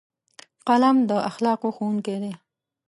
[0.67, 2.33] قلم د اخلاقو ښوونکی دی